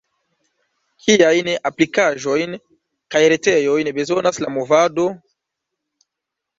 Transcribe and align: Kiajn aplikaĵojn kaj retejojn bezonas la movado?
Kiajn 1.07 1.49
aplikaĵojn 1.71 2.57
kaj 3.17 3.23
retejojn 3.37 3.95
bezonas 4.01 4.45
la 4.47 4.53
movado? 4.59 5.11